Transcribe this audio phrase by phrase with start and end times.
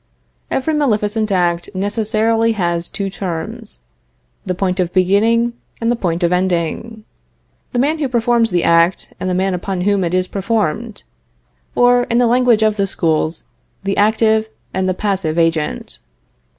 [0.49, 3.81] Every maleficent act necessarily has two terms
[4.43, 7.03] the point of beginning and the point of ending;
[7.71, 11.03] the man who performs the act and the man upon whom it is performed;
[11.75, 13.43] or, in the language of the schools,
[13.83, 15.99] the active and the passive agent.